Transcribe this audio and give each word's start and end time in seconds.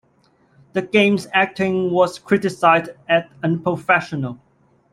The 0.73 0.81
game's 0.81 1.27
acting 1.31 1.91
was 1.91 2.17
criticized 2.17 2.89
as 3.07 3.25
unprofessional. 3.43 4.39